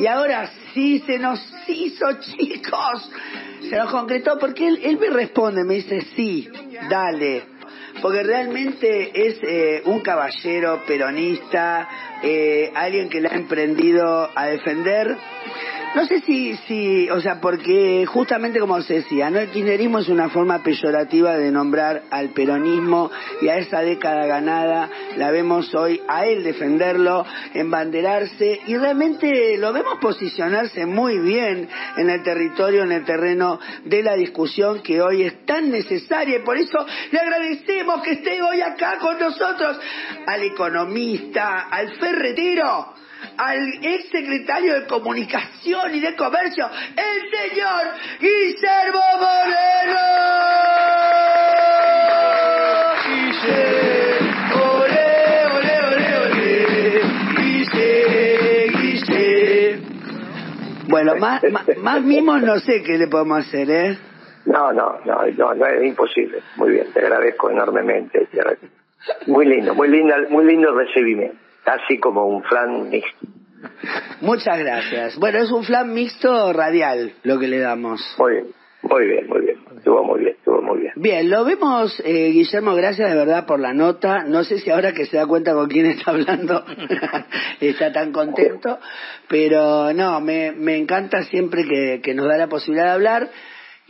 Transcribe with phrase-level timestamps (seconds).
[0.00, 1.38] Y ahora sí se nos
[1.68, 3.12] hizo, chicos.
[3.68, 6.48] Se nos concretó porque él, él me responde, me dice, sí,
[6.88, 7.42] dale.
[8.00, 11.86] Porque realmente es eh, un caballero peronista,
[12.22, 15.18] eh, alguien que le ha emprendido a defender
[15.94, 19.40] no sé si, si, o sea, porque justamente como se decía, ¿no?
[19.40, 23.10] El kirchnerismo es una forma peyorativa de nombrar al peronismo
[23.42, 29.72] y a esa década ganada, la vemos hoy a él defenderlo, embanderarse y realmente lo
[29.72, 35.22] vemos posicionarse muy bien en el territorio, en el terreno de la discusión que hoy
[35.22, 39.78] es tan necesaria y por eso le agradecemos que esté hoy acá con nosotros
[40.26, 42.94] al economista, al ferretero,
[43.36, 47.86] al ex secretario de Comunicación y de Comercio, el señor
[48.20, 50.00] Guillermo Moreno.
[53.06, 54.18] Guille,
[54.54, 55.10] ole,
[57.36, 59.78] Guille, Guille.
[60.88, 63.98] Bueno, más, más, más mimos no sé qué le podemos hacer, ¿eh?
[64.46, 66.42] No, no, no, no, no es imposible.
[66.56, 68.28] Muy bien, te agradezco enormemente.
[69.26, 73.26] Muy lindo, muy lindo, muy lindo recibimiento casi como un flan mixto.
[74.20, 75.16] Muchas gracias.
[75.18, 78.00] Bueno, es un flan mixto radial lo que le damos.
[78.18, 78.46] Muy bien,
[78.82, 79.56] muy bien, muy bien.
[79.76, 80.92] Estuvo muy bien, estuvo muy bien.
[80.96, 84.24] Bien, lo vemos, eh, Guillermo, gracias de verdad por la nota.
[84.24, 86.64] No sé si ahora que se da cuenta con quién está hablando
[87.60, 88.78] está tan contento,
[89.28, 93.30] pero no, me, me encanta siempre que, que nos da la posibilidad de hablar.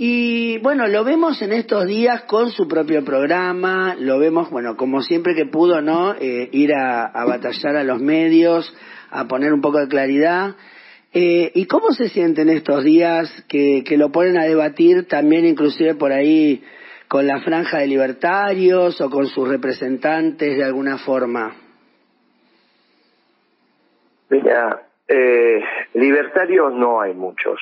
[0.02, 5.02] Y bueno, lo vemos en estos días con su propio programa, lo vemos, bueno, como
[5.02, 6.14] siempre que pudo, ¿no?
[6.14, 8.74] Eh, ir a, batallar a los medios,
[9.10, 10.56] a poner un poco de claridad.
[11.12, 15.94] Eh, ¿Y cómo se sienten estos días que, que lo ponen a debatir también inclusive
[15.94, 16.64] por ahí
[17.06, 21.56] con la franja de libertarios o con sus representantes de alguna forma?
[24.30, 25.60] Mira, eh,
[25.92, 27.60] libertarios no hay muchos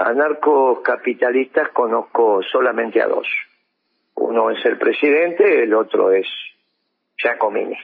[0.00, 3.28] anarcocapitalistas conozco solamente a dos.
[4.14, 6.26] Uno es el presidente, el otro es
[7.16, 7.76] Giacomini.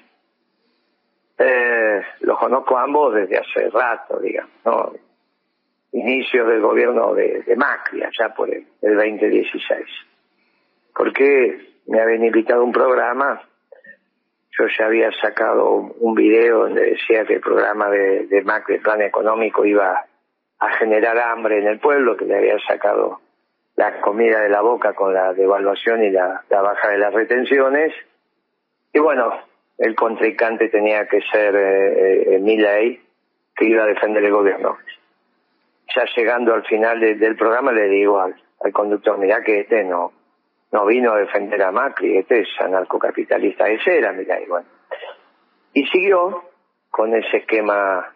[1.38, 4.92] Eh, los conozco ambos desde hace rato, digamos, ¿no?
[5.92, 9.86] Inicios del gobierno de, Macri, allá por el, el 2016.
[10.94, 13.42] Porque me habían invitado a un programa,
[14.58, 18.82] yo ya había sacado un video donde decía que el programa de, de Macri, el
[18.82, 20.06] plan económico, iba
[20.58, 23.20] a generar hambre en el pueblo, que le había sacado
[23.76, 27.92] la comida de la boca con la devaluación y la, baja de las retenciones.
[28.92, 29.32] Y bueno,
[29.78, 33.00] el contrincante tenía que ser eh, eh, Milley,
[33.54, 34.78] que iba a defender el gobierno.
[35.94, 38.34] Ya llegando al final de, del programa le digo al,
[38.72, 40.12] conductor, mira que este no,
[40.72, 44.46] no vino a defender a Macri, este es anarcocapitalista, ese era Milley.
[44.46, 44.66] Bueno.
[45.74, 46.44] Y siguió
[46.90, 48.15] con ese esquema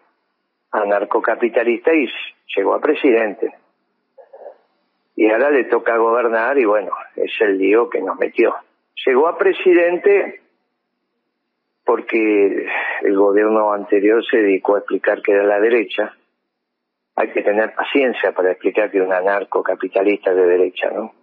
[0.71, 2.07] anarcocapitalista y
[2.55, 3.53] llegó a presidente.
[5.15, 8.55] Y ahora le toca gobernar y bueno, es el lío que nos metió.
[9.05, 10.41] Llegó a presidente
[11.83, 12.67] porque
[13.01, 16.15] el gobierno anterior se dedicó a explicar que era la derecha.
[17.15, 21.13] Hay que tener paciencia para explicar que un anarcocapitalista de derecha, ¿no?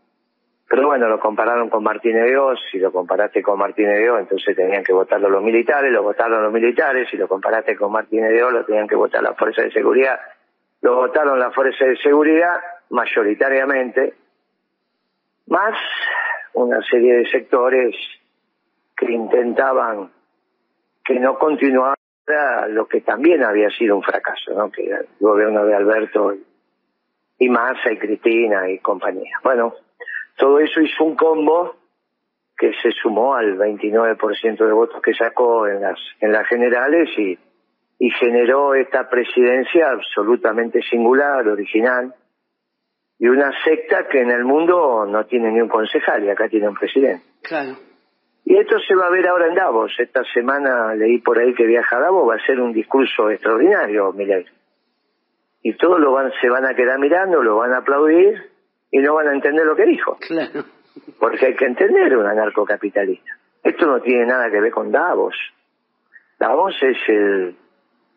[0.68, 4.20] Pero bueno, lo compararon con Martínez de Oz, si lo comparaste con Martínez de Oz,
[4.20, 8.30] entonces tenían que votarlo los militares, lo votaron los militares, si lo comparaste con Martínez
[8.30, 10.20] de Oz, lo tenían que votar las fuerzas de seguridad,
[10.82, 14.14] lo votaron las fuerzas de seguridad mayoritariamente,
[15.46, 15.74] más
[16.52, 17.96] una serie de sectores
[18.94, 20.10] que intentaban
[21.02, 21.96] que no continuara
[22.68, 24.70] lo que también había sido un fracaso, ¿no?
[24.70, 26.34] que era el gobierno de Alberto
[27.38, 29.38] y Massa y Cristina y compañía.
[29.42, 29.74] Bueno,
[30.38, 31.76] todo eso hizo un combo
[32.56, 37.38] que se sumó al 29% de votos que sacó en las, en las generales y,
[37.98, 42.14] y generó esta presidencia absolutamente singular, original,
[43.18, 46.68] y una secta que en el mundo no tiene ni un concejal y acá tiene
[46.68, 47.24] un presidente.
[47.42, 47.76] Claro.
[48.44, 49.92] Y esto se va a ver ahora en Davos.
[49.98, 54.12] Esta semana leí por ahí que viaja a Davos, va a ser un discurso extraordinario,
[54.12, 54.46] Milei.
[55.62, 58.57] Y todos lo van, se van a quedar mirando, lo van a aplaudir
[58.90, 60.18] y no van a entender lo que dijo.
[60.20, 60.64] Claro.
[61.18, 63.36] Porque hay que entender un anarcocapitalista.
[63.62, 65.34] Esto no tiene nada que ver con Davos.
[66.38, 67.56] Davos es el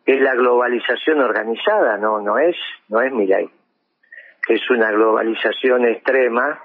[0.05, 2.55] es la globalización organizada, no no es
[2.89, 3.11] no es.
[4.45, 6.59] Que es una globalización extrema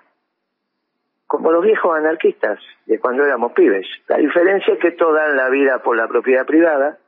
[1.27, 3.87] como los viejos anarquistas de cuando éramos pibes.
[4.09, 6.99] La diferencia es que todos dan la vida por la propiedad privada.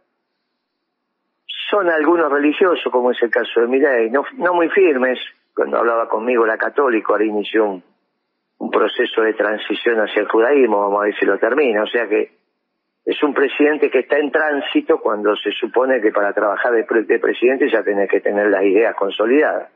[1.71, 5.19] Son algunos religiosos, como es el caso de Milei, no, no muy firmes,
[5.59, 7.83] cuando hablaba conmigo era católico, ahora inició un,
[8.71, 11.83] proceso de transición hacia el judaísmo, vamos a ver si lo termina.
[11.83, 12.31] O sea que
[13.05, 16.85] es un presidente que está en tránsito cuando se supone que para trabajar de,
[17.19, 19.73] presidente ya tiene que tener las ideas consolidadas.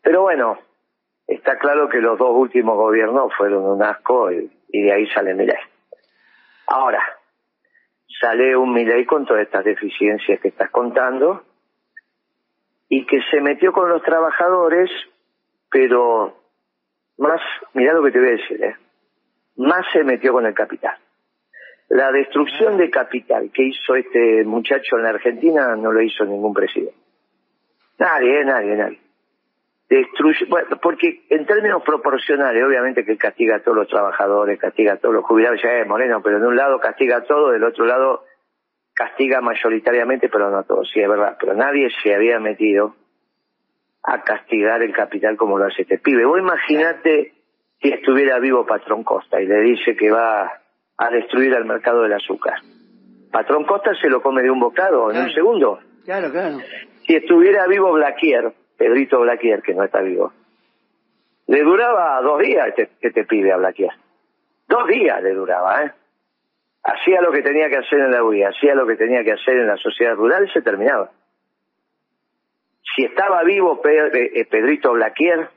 [0.00, 0.58] Pero bueno,
[1.26, 5.58] está claro que los dos últimos gobiernos fueron un asco y, de ahí sale Milei.
[6.68, 7.02] Ahora,
[8.18, 11.44] sale un Milei con todas estas deficiencias que estás contando
[12.88, 14.90] y que se metió con los trabajadores,
[15.70, 16.36] pero
[17.18, 17.40] más,
[17.74, 18.76] mira lo que te voy a decir, ¿eh?
[19.56, 20.96] más se metió con el capital.
[21.88, 26.52] La destrucción de capital que hizo este muchacho en la Argentina no lo hizo ningún
[26.52, 26.98] presidente.
[27.98, 29.00] Nadie, nadie, nadie.
[29.88, 34.96] Destruye, bueno, porque en términos proporcionales, obviamente que castiga a todos los trabajadores, castiga a
[34.96, 37.86] todos los jubilados, ya es moreno, pero de un lado castiga a todos, del otro
[37.86, 38.24] lado
[38.96, 42.96] castiga mayoritariamente, pero no a todos, sí es verdad, pero nadie se había metido
[44.02, 46.24] a castigar el capital como lo hace este pibe.
[46.24, 47.34] Vos imaginate
[47.82, 50.50] si estuviera vivo Patrón Costa y le dice que va
[50.96, 52.54] a destruir el mercado del azúcar.
[53.30, 55.78] Patrón Costa se lo come de un bocado en un segundo.
[56.06, 56.58] Claro, claro.
[57.06, 60.32] Si estuviera vivo Blaquier, Pedrito Blaquier, que no está vivo,
[61.48, 63.92] le duraba dos días este, que te pide a Blaquier.
[64.66, 65.92] Dos días le duraba, ¿eh?
[66.86, 69.56] Hacía lo que tenía que hacer en la UIA, hacía lo que tenía que hacer
[69.56, 71.10] en la sociedad rural se terminaba.
[72.94, 75.50] Si estaba vivo eh, eh, Pedrito Blaquier,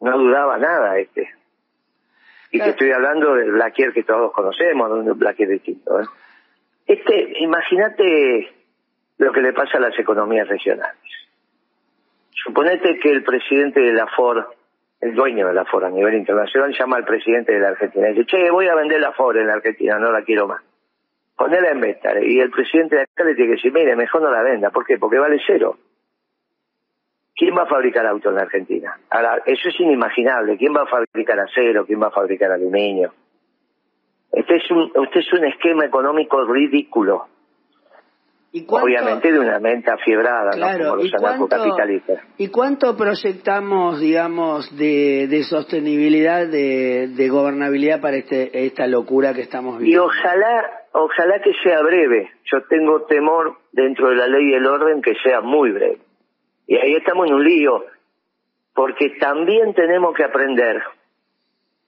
[0.00, 1.32] no duraba nada este.
[2.50, 6.00] Y te estoy hablando del Blaquier que todos conocemos, un Blaquier distinto.
[6.00, 6.06] ¿eh?
[6.88, 8.52] Este, imagínate
[9.18, 10.98] lo que le pasa a las economías regionales.
[12.32, 14.52] Suponete que el presidente de la FOR,
[15.00, 18.14] el dueño de la FOR a nivel internacional, llama al presidente de la Argentina y
[18.14, 20.62] dice, che, voy a vender la FOR en la Argentina, no la quiero más.
[21.36, 22.20] Ponela en venta.
[22.20, 24.70] Y el presidente de acá le tiene que decir, mire, mejor no la venda.
[24.70, 24.98] ¿Por qué?
[24.98, 25.78] Porque vale cero.
[27.36, 28.98] ¿Quién va a fabricar autos en la Argentina?
[29.10, 30.56] Ahora, eso es inimaginable.
[30.56, 31.86] ¿Quién va a fabricar acero?
[31.86, 33.14] ¿Quién va a fabricar aluminio?
[34.32, 37.28] Este es un, este es un esquema económico ridículo.
[38.66, 42.22] Obviamente de una mente afiebrada, claro, Como los anarcocapitalistas.
[42.38, 49.42] ¿Y cuánto proyectamos, digamos, de, de sostenibilidad, de, de, gobernabilidad para este, esta locura que
[49.42, 50.02] estamos viviendo?
[50.02, 52.30] Y ojalá, ojalá que sea breve.
[52.50, 55.98] Yo tengo temor dentro de la ley y el orden que sea muy breve.
[56.66, 57.84] Y ahí estamos en un lío,
[58.74, 60.82] porque también tenemos que aprender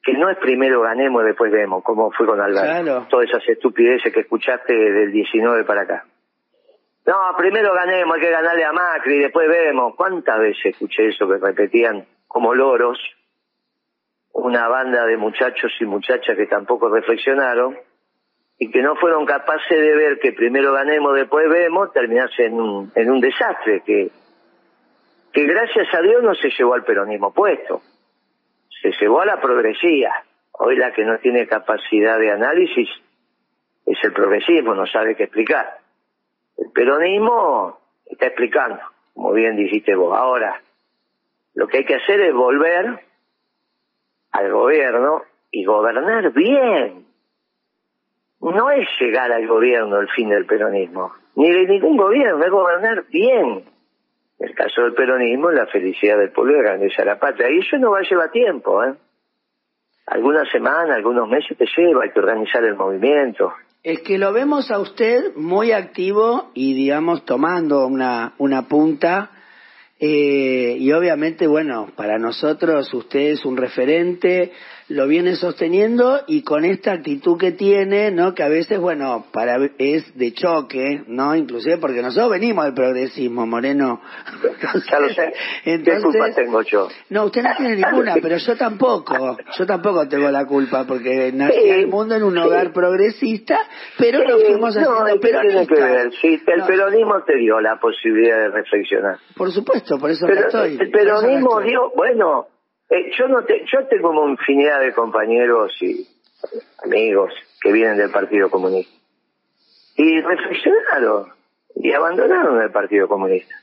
[0.02, 3.06] que no es primero ganemos y después vemos, como fue con Alberto.
[3.10, 6.04] Todas esas estupideces que escuchaste del 19 para acá.
[7.10, 9.96] No, primero ganemos, hay que ganarle a Macri después vemos.
[9.96, 13.00] ¿Cuántas veces escuché eso que repetían como loros?
[14.30, 17.76] Una banda de muchachos y muchachas que tampoco reflexionaron
[18.60, 22.92] y que no fueron capaces de ver que primero ganemos, después vemos, terminarse en un,
[22.94, 24.12] en un desastre que
[25.32, 27.82] que gracias a Dios no se llevó al peronismo puesto,
[28.82, 30.12] se llevó a la progresía.
[30.52, 32.88] Hoy la que no tiene capacidad de análisis
[33.84, 35.79] es el progresismo, no sabe qué explicar.
[36.60, 38.78] El peronismo está explicando,
[39.14, 40.16] como bien dijiste vos.
[40.16, 40.60] Ahora,
[41.54, 43.00] lo que hay que hacer es volver
[44.30, 47.06] al gobierno y gobernar bien.
[48.40, 53.06] No es llegar al gobierno el fin del peronismo, ni de ningún gobierno, es gobernar
[53.08, 53.64] bien
[54.38, 57.50] el caso del peronismo, la felicidad del pueblo y la grandeza de la patria.
[57.50, 58.94] Y eso no va a llevar tiempo, ¿eh?
[60.06, 63.52] Algunas semanas, algunos meses te lleva, hay que organizar el movimiento.
[63.82, 69.30] Es que lo vemos a usted muy activo y, digamos, tomando una, una punta.
[69.98, 74.52] Eh, y obviamente, bueno, para nosotros usted es un referente,
[74.90, 78.34] lo viene sosteniendo y con esta actitud que tiene, ¿no?
[78.34, 81.36] Que a veces, bueno, para es de choque, ¿no?
[81.36, 84.00] Inclusive porque nosotros venimos del progresismo, Moreno.
[84.90, 85.32] ya lo sé.
[85.64, 86.88] ¿Qué culpa tengo yo?
[87.08, 89.38] No, usted no tiene ninguna, pero yo tampoco.
[89.56, 93.60] Yo tampoco tengo la culpa porque nací en el mundo en un hogar progresista,
[93.96, 95.68] pero lo fuimos haciendo no, peronistas.
[95.68, 96.10] Que ver?
[96.20, 99.18] Sí, el peronismo te dio la posibilidad de reflexionar.
[99.36, 100.78] Por supuesto, por eso estoy.
[100.80, 102.48] El peronismo dio, bueno,
[102.90, 106.06] eh, yo no te, yo tengo infinidad de compañeros y
[106.84, 107.32] amigos
[107.62, 108.92] que vienen del Partido Comunista
[109.96, 111.32] y reflexionaron
[111.76, 113.54] y abandonaron el Partido Comunista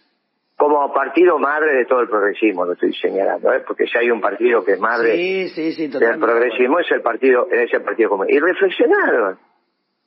[0.55, 3.63] como partido madre de todo el progresismo, lo estoy señalando, ¿eh?
[3.65, 7.83] porque si hay un partido que es madre del progresismo es el partido, es el
[7.83, 8.35] partido comunista.
[8.35, 9.37] Y reflexionaron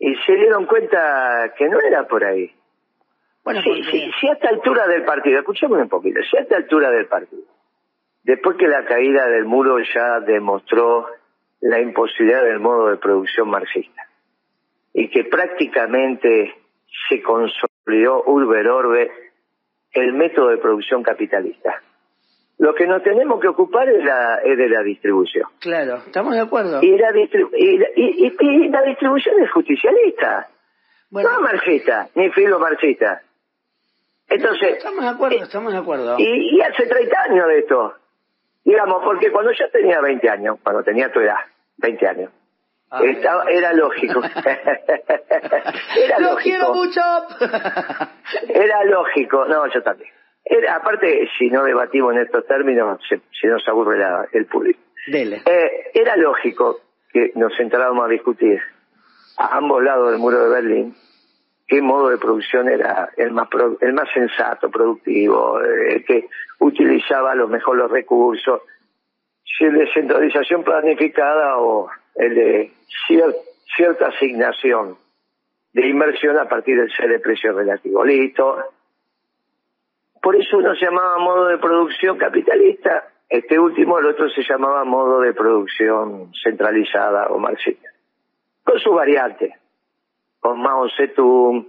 [0.01, 2.51] y se dieron cuenta que no era por ahí.
[3.45, 6.91] Bueno, si, si, a esta altura del partido, escuchemos un poquito, si a esta altura
[6.91, 7.45] del partido
[8.23, 11.07] Después que la caída del muro ya demostró
[11.61, 14.03] la imposibilidad del modo de producción marxista
[14.93, 16.55] y que prácticamente
[17.09, 19.11] se consolidó urbe orbe
[19.93, 21.83] el método de producción capitalista.
[22.59, 25.49] Lo que nos tenemos que ocupar es, la, es de la distribución.
[25.61, 26.81] Claro, estamos de acuerdo.
[26.83, 30.49] Y la, y, la distribución es justicialista.
[31.11, 33.23] No marxista, ni filo marxista.
[34.29, 34.77] Entonces...
[34.77, 36.17] Estamos de acuerdo, eh, estamos de acuerdo.
[36.19, 37.95] Y, y hace 30 años de esto.
[38.71, 41.41] Digamos, porque cuando yo tenía 20 años, cuando tenía tu edad,
[41.79, 42.31] 20 años,
[42.89, 44.21] ah, estaba, era lógico.
[45.97, 47.01] era Lo quiero mucho.
[48.49, 50.13] era lógico, no, yo también.
[50.45, 54.79] Era, aparte, si no debatimos en estos términos, se, se nos aburre la, el público.
[55.09, 55.43] Dele.
[55.45, 56.79] Eh, era lógico
[57.13, 58.61] que nos sentáramos a discutir
[59.37, 60.95] a ambos lados del muro de Berlín
[61.67, 63.49] qué modo de producción era el más
[63.81, 66.29] el más sensato, productivo, eh, que
[66.61, 68.63] utilizaba a lo mejor los recursos,
[69.45, 72.73] si el de centralización planificada o el de
[73.77, 74.97] cierta asignación
[75.73, 78.05] de inversión a partir del ser de precio relativo.
[78.05, 78.65] Listo.
[80.23, 84.85] Por eso uno se llamaba modo de producción capitalista, este último, el otro se llamaba
[84.85, 87.89] modo de producción centralizada o marxista,
[88.65, 89.61] con su variante
[90.41, 91.67] con Mao Zedong,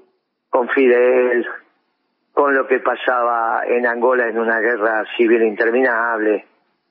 [0.50, 1.46] con Fidel,
[2.34, 6.46] con lo que pasaba en Angola en una guerra civil interminable,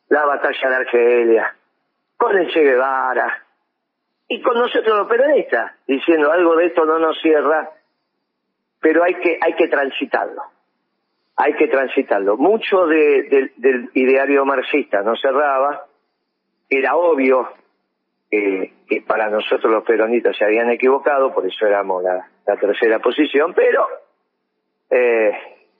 [0.09, 1.56] la batalla de Argelia,
[2.16, 3.44] con el Che Guevara
[4.28, 7.70] y con nosotros los peronistas, diciendo algo de esto no nos cierra,
[8.80, 10.42] pero hay que, hay que transitarlo.
[11.37, 12.37] Hay que transitarlo.
[12.37, 15.87] Mucho del ideario marxista no cerraba,
[16.68, 17.49] era obvio
[18.30, 23.87] que para nosotros los peronistas se habían equivocado, por eso éramos la, tercera posición, pero
[24.90, 25.32] eh,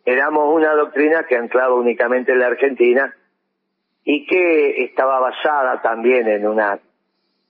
[0.05, 3.15] éramos una doctrina que anclaba únicamente en la Argentina
[4.05, 6.79] y que estaba basada también en una,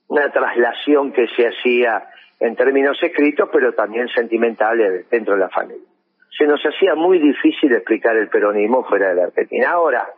[0.07, 5.87] una traslación que se hacía en términos escritos, pero también sentimentales dentro de la familia.
[6.37, 9.71] Se nos hacía muy difícil explicar el peronismo fuera de la Argentina.
[9.71, 10.09] Ahora,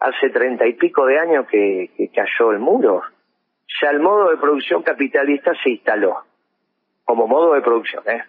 [0.00, 3.02] hace treinta y pico de años que cayó el muro,
[3.80, 6.24] ya el modo de producción capitalista se instaló
[7.04, 8.02] como modo de producción.
[8.06, 8.24] ¿eh?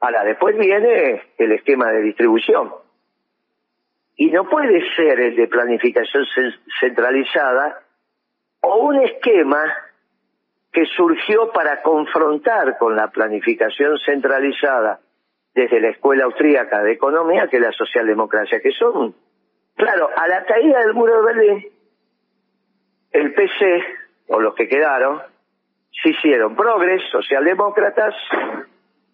[0.00, 2.72] Ahora, después viene el esquema de distribución.
[4.16, 6.24] Y no puede ser el de planificación
[6.80, 7.80] centralizada
[8.60, 9.64] o un esquema
[10.72, 15.00] que surgió para confrontar con la planificación centralizada
[15.54, 19.14] desde la Escuela Austríaca de Economía, que es la socialdemocracia, que son,
[19.76, 21.66] claro, a la caída del muro de Berlín,
[23.12, 23.82] el PC
[24.28, 25.20] o los que quedaron,
[26.02, 28.14] se hicieron progres, socialdemócratas,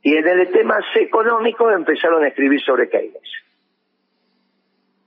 [0.04, 3.22] y en el tema económico empezaron a escribir sobre Keynes.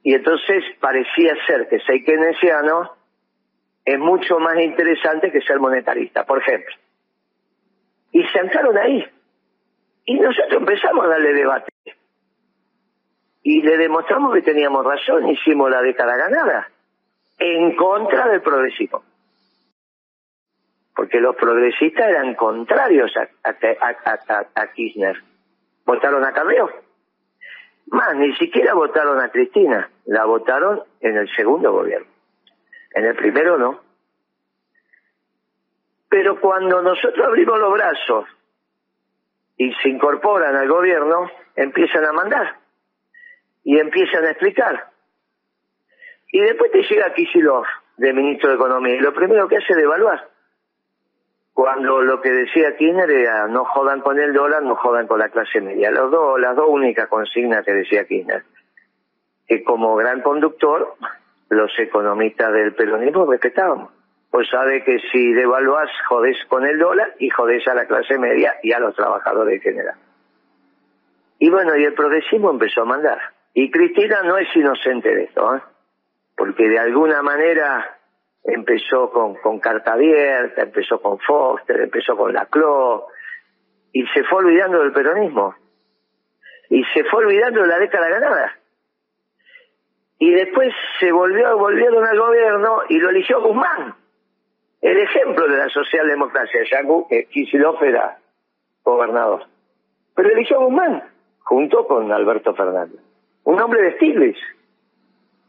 [0.01, 2.95] Y entonces parecía ser que ser keynesiano
[3.85, 6.73] es mucho más interesante que ser monetarista, por ejemplo.
[8.11, 9.05] Y se anclaron ahí.
[10.05, 11.71] Y nosotros empezamos a darle debate.
[13.43, 16.69] Y le demostramos que teníamos razón, hicimos la década ganada,
[17.37, 19.03] en contra del progresismo
[20.97, 25.15] porque los progresistas eran contrarios a, Kirchner.
[25.85, 26.71] Votaron a Carreo.
[27.85, 32.07] Más, ni siquiera votaron a Cristina, la votaron en el segundo gobierno.
[32.95, 33.79] En el primero no.
[36.09, 38.25] Pero cuando nosotros abrimos los brazos
[39.55, 42.57] y se incorporan al gobierno, empiezan a mandar
[43.63, 44.89] y empiezan a explicar.
[46.31, 49.77] Y después te llega Kicillof, de ministro de Economía, y lo primero que hace es
[49.77, 50.36] devaluar
[51.57, 55.29] cuando lo que decía Kirchner era no jodan con el dólar, no jodan con la
[55.29, 55.89] clase media.
[55.89, 58.43] Los dos, las dos únicas consignas que decía Kirchner.
[59.47, 60.93] Que como gran conductor,
[61.49, 63.91] los economistas del peronismo respetábamos.
[64.29, 68.57] Pues sabe que si devaluás, jodés con el dólar y jodés a la clase media
[68.61, 69.95] y a los trabajadores en general.
[71.39, 73.17] Y bueno, y el progresismo empezó a mandar.
[73.55, 75.61] Y Cristina no es inocente de esto, ¿eh?
[76.35, 77.96] porque de alguna manera
[78.47, 83.05] empezó con, con Carta Abierta, empezó con Foster, empezó con Laclau,
[83.91, 85.55] y se fue olvidando del peronismo.
[86.69, 88.57] Y se fue olvidando de la década ganada.
[90.19, 93.95] Y después se volvió, volvieron al gobierno y lo eligió Guzmán.
[94.81, 98.17] El ejemplo de la socialdemocracia, ya que Kicillof era
[98.83, 99.45] gobernador.
[100.15, 101.03] Pero eligió Guzmán,
[101.39, 102.99] junto con Alberto Fernández.
[103.43, 104.39] Un hombre de Stiglitz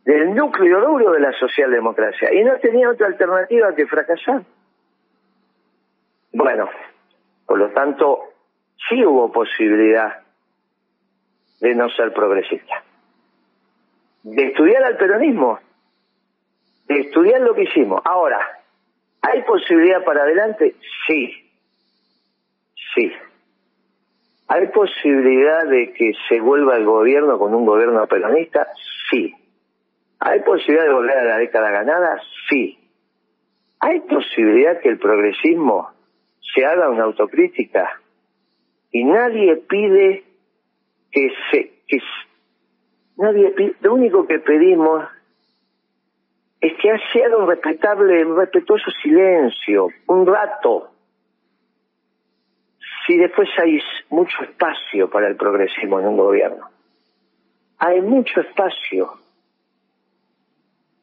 [0.04, 4.42] del núcleo duro de la socialdemocracia y no tenía otra alternativa que fracasar.
[6.32, 6.68] Bueno,
[7.46, 8.20] por lo tanto,
[8.88, 10.20] sí hubo posibilidad
[11.60, 12.84] de no ser progresista,
[14.22, 15.58] de estudiar al peronismo,
[16.86, 18.00] de estudiar lo que hicimos.
[18.04, 18.38] Ahora,
[19.22, 20.76] ¿hay posibilidad para adelante?
[21.06, 21.50] Sí,
[22.94, 23.12] sí.
[24.48, 28.66] ¿Hay posibilidad de que se vuelva el gobierno con un gobierno peronista?
[29.10, 29.34] Sí.
[30.20, 32.20] ¿Hay posibilidad de volver a la década ganada?
[32.48, 32.78] Sí.
[33.80, 35.90] ¿Hay posibilidad que el progresismo
[36.40, 38.00] se haga una autocrítica?
[38.90, 40.24] Y nadie pide
[41.12, 41.78] que se...
[41.86, 41.98] Que
[43.16, 45.04] nadie pide, lo único que pedimos
[46.60, 50.90] es que sea un respetable, un respetuoso silencio, un rato.
[53.06, 56.68] Si después hay mucho espacio para el progresismo en un gobierno.
[57.78, 59.14] Hay mucho espacio.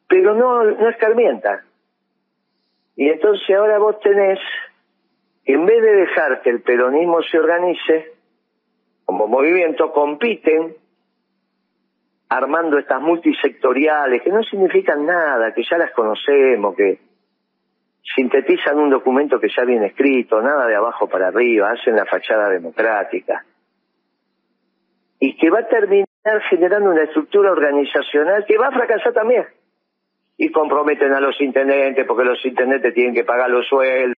[0.08, 1.64] Pero no, no escarmienta.
[2.96, 4.38] Y entonces ahora vos tenés,
[5.44, 8.12] en vez de dejar que el peronismo se organice,
[9.04, 10.76] como movimiento compiten
[12.28, 16.98] armando estas multisectoriales que no significan nada, que ya las conocemos, que
[18.14, 22.48] sintetizan un documento que ya viene escrito, nada de abajo para arriba, hacen la fachada
[22.48, 23.44] democrática.
[25.18, 26.06] Y que va a terminar
[26.50, 29.46] generando una estructura organizacional que va a fracasar también.
[30.38, 34.16] Y comprometen a los intendentes porque los intendentes tienen que pagar los sueldos.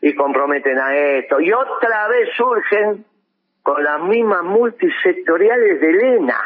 [0.00, 1.40] Y comprometen a esto.
[1.40, 3.04] Y otra vez surgen
[3.62, 6.40] con las mismas multisectoriales de Elena.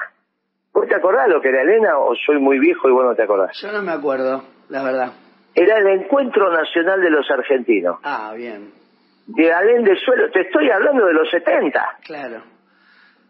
[0.73, 3.23] ¿Vos te acordás lo que era Elena o soy muy viejo y vos no te
[3.23, 3.59] acordás?
[3.61, 5.13] Yo no me acuerdo, la verdad.
[5.55, 7.99] Era el Encuentro Nacional de los Argentinos.
[8.03, 8.73] Ah, bien.
[9.27, 11.99] De Alén de Suelo, te estoy hablando de los 70.
[12.05, 12.43] Claro.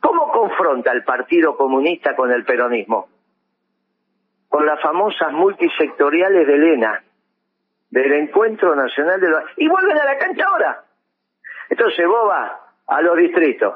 [0.01, 3.09] ¿Cómo confronta el Partido Comunista con el peronismo?
[4.57, 7.05] Con las famosas multisectoriales de Elena,
[7.91, 9.43] del Encuentro Nacional de los...
[9.59, 10.83] Y vuelven a la cancha ahora.
[11.69, 12.53] Entonces vos vas
[12.87, 13.75] a los distritos.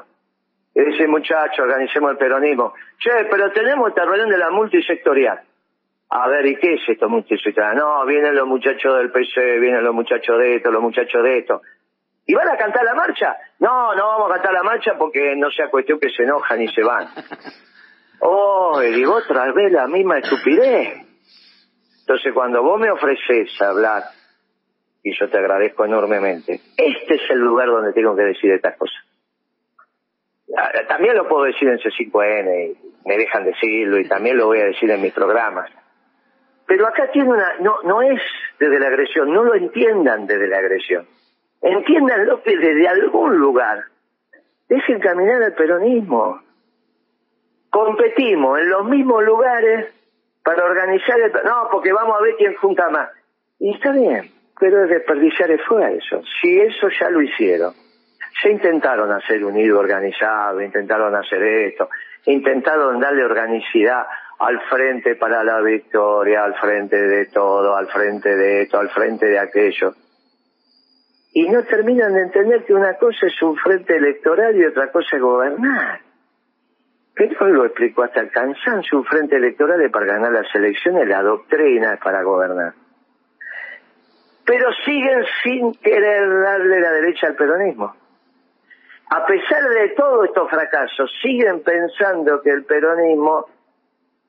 [0.73, 2.73] Y dice, muchacho, organicemos el peronismo.
[2.97, 5.41] Che, pero tenemos esta reunión de la multisectorial.
[6.09, 7.75] A ver, ¿y qué es esto multisectorial?
[7.75, 11.61] No, vienen los muchachos del PC, vienen los muchachos de esto, los muchachos de esto.
[12.25, 13.37] ¿Y van a cantar la marcha?
[13.59, 16.69] No, no vamos a cantar la marcha porque no sea cuestión que se enojan y
[16.69, 17.07] se van.
[18.21, 21.05] Oh, y digo otra vez la misma estupidez.
[22.01, 24.03] Entonces, cuando vos me ofreces hablar
[25.03, 26.61] y yo te agradezco enormemente.
[26.77, 28.97] Este es el lugar donde tengo que decir estas cosas.
[30.57, 34.59] Ah, también lo puedo decir en C5N, y me dejan decirlo, y también lo voy
[34.59, 35.71] a decir en mis programas.
[36.67, 38.21] Pero acá tiene una, no, no es
[38.59, 41.07] desde la agresión, no lo entiendan desde la agresión.
[41.61, 43.85] Entiéndanlo que desde algún lugar
[44.67, 46.41] dejen caminar al peronismo.
[47.71, 49.87] Competimos en los mismos lugares
[50.43, 51.31] para organizar el...
[51.45, 53.09] No, porque vamos a ver quién junta más.
[53.59, 54.29] Y está bien,
[54.59, 56.21] pero es desperdiciar esfuerzo.
[56.41, 57.73] Si eso ya lo hicieron,
[58.41, 61.87] se intentaron hacer un hilo organizado, intentaron hacer esto,
[62.25, 64.05] intentaron darle organicidad
[64.39, 69.27] al frente para la victoria, al frente de todo, al frente de esto, al frente
[69.27, 69.93] de aquello.
[71.33, 75.15] Y no terminan de entender que una cosa es un frente electoral y otra cosa
[75.15, 76.10] es gobernar.
[77.13, 81.93] Pero lo explicó hasta el cansancio, un frente electoral para ganar las elecciones, la doctrina
[81.93, 82.73] es para gobernar
[84.51, 87.95] pero siguen sin querer darle la derecha al peronismo.
[89.09, 93.45] A pesar de todos estos fracasos, siguen pensando que el peronismo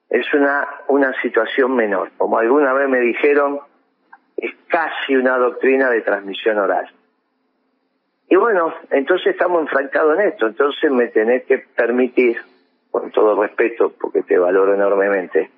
[0.08, 2.10] es una, una situación menor.
[2.18, 3.60] Como alguna vez me dijeron,
[4.36, 6.88] es casi una doctrina de transmisión oral.
[8.28, 12.40] Y bueno, entonces estamos enfrancados en esto, entonces me tenés que permitir,
[12.92, 15.50] con todo respeto, porque te valoro enormemente,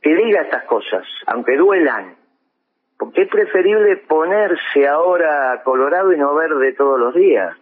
[0.00, 2.14] que diga estas cosas, aunque duelan,
[2.98, 7.56] porque es preferible ponerse ahora colorado y no verde todos los días.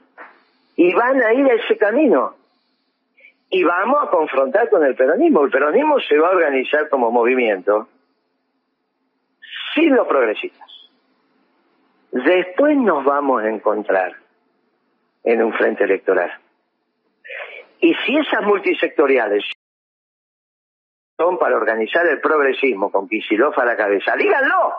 [0.74, 2.35] Y van a ir a ese camino.
[3.48, 5.44] Y vamos a confrontar con el peronismo.
[5.44, 7.88] El peronismo se va a organizar como movimiento
[9.74, 10.68] sin los progresistas.
[12.11, 14.16] Después nos vamos a encontrar
[15.22, 16.33] en un frente electoral.
[17.81, 19.45] Y si esas multisectoriales
[21.17, 24.75] son para organizar el progresismo con Kicillof a la cabeza, díganlo.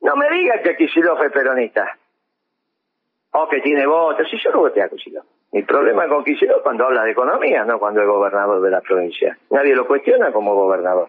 [0.00, 1.98] No me digas que Kicillof es peronista.
[3.32, 4.28] O que tiene votos.
[4.30, 5.24] Si yo no voté a Kicillof.
[5.52, 9.38] Mi problema con Kicillof cuando habla de economía, no cuando es gobernador de la provincia.
[9.50, 11.08] Nadie lo cuestiona como gobernador.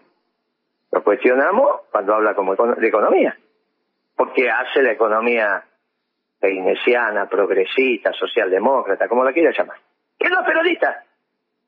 [0.92, 3.36] Lo cuestionamos cuando habla como de economía.
[4.16, 5.64] Porque hace la economía
[6.40, 9.78] keynesiana, progresista, socialdemócrata, como la quiera llamar.
[10.18, 11.04] ¿Qué no es peronista?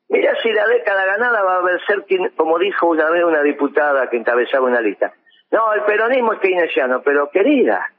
[0.09, 4.17] Mira si la década ganada va a ser, como dijo una vez una diputada que
[4.17, 5.13] encabezaba una lista,
[5.51, 7.91] no, el peronismo es keynesiano, pero querida,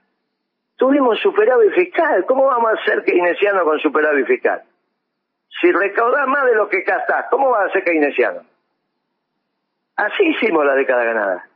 [0.77, 2.25] tuvimos superávit fiscal.
[2.27, 4.63] ¿Cómo vamos a ser keynesiano con superávit fiscal?
[5.61, 8.43] Si recaudás más de lo que gastás, ¿cómo vas a ser keynesiano?
[9.97, 11.47] Así hicimos la década ganada.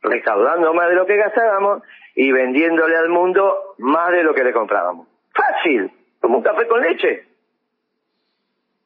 [0.00, 1.82] Recaudando más de lo que gastábamos
[2.14, 5.08] y vendiéndole al mundo más de lo que le comprábamos.
[5.34, 7.26] Fácil, como un café con leche.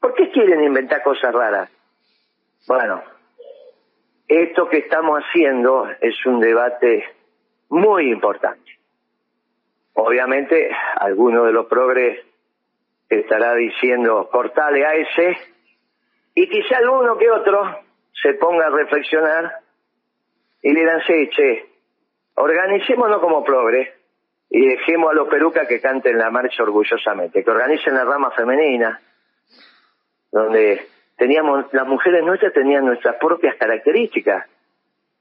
[0.00, 1.70] ¿Por qué quieren inventar cosas raras?
[2.66, 3.02] Bueno,
[4.26, 7.04] esto que estamos haciendo es un debate
[7.68, 8.78] muy importante.
[9.94, 12.24] Obviamente, alguno de los progres
[13.08, 15.36] estará diciendo cortale a ese,
[16.34, 17.80] y quizá alguno que otro
[18.22, 19.60] se ponga a reflexionar
[20.62, 21.66] y le dan, che,
[22.34, 23.88] organicémonos como progres
[24.50, 29.00] y dejemos a los perucas que canten la marcha orgullosamente, que organicen la rama femenina,
[30.30, 30.86] donde
[31.16, 34.46] teníamos, las mujeres nuestras tenían nuestras propias características,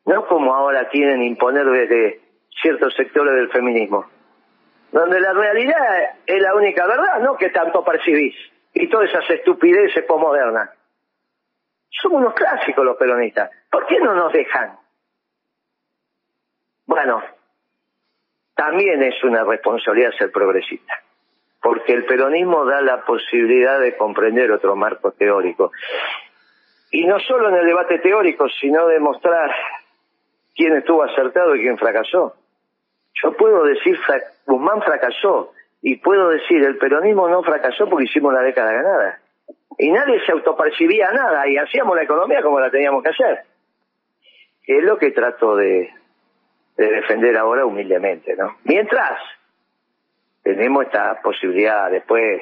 [0.06, 2.22] no como ahora quieren imponer desde
[2.62, 4.06] ciertos sectores del feminismo,
[4.92, 8.36] donde la realidad es la única verdad, no que tanto percibís,
[8.74, 10.70] y todas esas estupideces posmodernas.
[11.90, 14.78] Somos unos clásicos los peronistas, ¿por qué no nos dejan?
[16.86, 17.22] Bueno,
[18.56, 21.07] también es una responsabilidad ser progresista
[21.68, 25.74] porque el peronismo da la posibilidad de comprender otro marco teórico.
[26.92, 29.54] Y no solo en el debate teórico, sino demostrar
[30.56, 32.36] quién estuvo acertado y quién fracasó.
[33.22, 34.00] Yo puedo decir,
[34.46, 35.52] Guzmán fracasó,
[35.82, 39.20] y puedo decir, el peronismo no fracasó porque hicimos la década ganada.
[39.78, 43.42] Y nadie se autopercibía nada, y hacíamos la economía como la teníamos que hacer.
[44.66, 45.94] Es lo que trato de,
[46.78, 48.56] de defender ahora humildemente, ¿no?
[48.64, 49.20] Mientras
[50.54, 52.42] tenemos esta posibilidad después,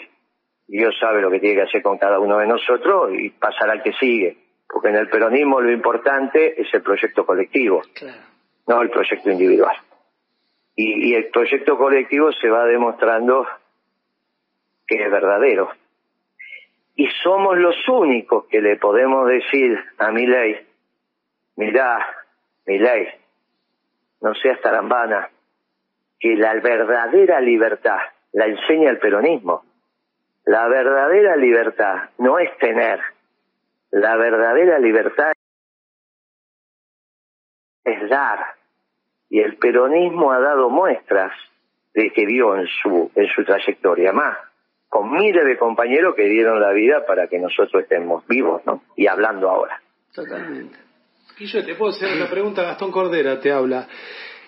[0.67, 3.81] Dios sabe lo que tiene que hacer con cada uno de nosotros y pasar al
[3.81, 4.37] que sigue.
[4.67, 7.81] Porque en el peronismo lo importante es el proyecto colectivo,
[8.67, 9.75] no el proyecto individual.
[10.75, 13.47] Y, y, el proyecto colectivo se va demostrando
[14.85, 15.69] que es verdadero.
[16.95, 20.67] Y somos los únicos que le podemos decir a mi ley,
[21.55, 22.05] mirá,
[22.65, 23.07] mi ley,
[24.21, 25.29] no seas tarambana,
[26.19, 27.99] que la verdadera libertad
[28.35, 29.63] la enseña el peronismo.
[30.45, 32.99] La verdadera libertad no es tener,
[33.91, 35.31] la verdadera libertad
[37.83, 38.39] es dar.
[39.29, 41.31] Y el peronismo ha dado muestras
[41.93, 44.37] de que dio en su, en su trayectoria más,
[44.89, 48.83] con miles de compañeros que dieron la vida para que nosotros estemos vivos, ¿no?
[48.97, 49.81] Y hablando ahora.
[50.13, 50.77] Totalmente.
[51.39, 53.87] yo te puedo hacer una pregunta, Gastón Cordera te habla.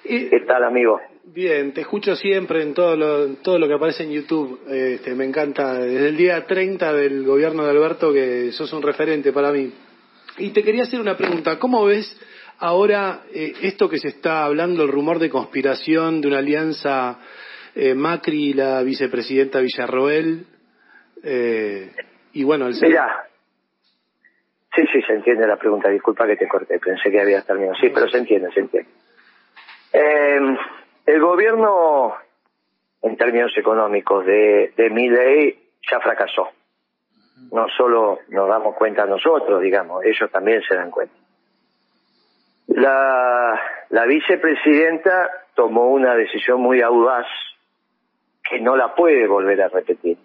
[0.03, 0.99] ¿Qué tal, amigo?
[1.33, 4.61] Bien, te escucho siempre en todo lo, todo lo que aparece en YouTube.
[4.69, 5.73] Este, me encanta.
[5.73, 9.73] Desde el día 30 del gobierno de Alberto, que sos un referente para mí.
[10.37, 11.59] Y te quería hacer una pregunta.
[11.59, 12.17] ¿Cómo ves
[12.59, 17.19] ahora eh, esto que se está hablando, el rumor de conspiración de una alianza
[17.75, 20.45] eh, Macri y la vicepresidenta Villarroel?
[21.23, 21.91] Eh,
[22.33, 23.27] y bueno, el Mira.
[24.73, 25.89] Sí, sí, se entiende la pregunta.
[25.89, 26.79] Disculpa que te corté.
[26.79, 27.75] Pensé que había terminado.
[27.81, 28.89] Sí, pero se entiende, se entiende.
[29.91, 30.57] Eh,
[31.07, 32.15] el gobierno,
[33.01, 36.49] en términos económicos, de, de mi ya fracasó.
[37.51, 41.15] No solo nos damos cuenta nosotros, digamos, ellos también se dan cuenta.
[42.67, 47.25] La, la vicepresidenta tomó una decisión muy audaz
[48.49, 50.17] que no la puede volver a repetir,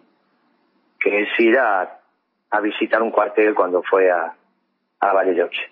[0.98, 2.00] que es ir a,
[2.50, 4.34] a visitar un cuartel cuando fue a,
[4.98, 5.70] a Bariloche.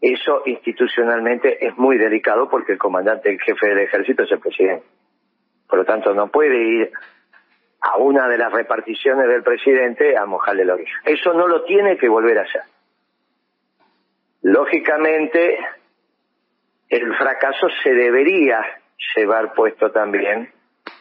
[0.00, 4.84] Eso institucionalmente es muy delicado porque el comandante el jefe del ejército es el presidente.
[5.68, 6.92] Por lo tanto, no puede ir
[7.80, 11.00] a una de las reparticiones del presidente a mojarle la oreja.
[11.04, 12.62] Eso no lo tiene que volver a hacer.
[14.42, 15.58] Lógicamente,
[16.88, 18.64] el fracaso se debería
[19.16, 20.52] llevar puesto también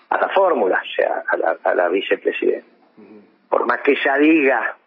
[0.10, 2.68] a la fórmula, o sea, a la, a la vicepresidenta.
[3.50, 4.78] Por más que ella diga